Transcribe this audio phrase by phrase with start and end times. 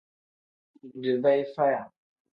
[1.01, 1.81] Dii feyi faya.